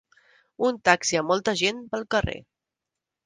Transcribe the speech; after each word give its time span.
Un 0.69 0.77
taxi 0.89 1.19
amb 1.19 1.31
molta 1.33 1.55
gent 1.61 1.83
pel 1.91 2.05
carrer. 2.15 2.39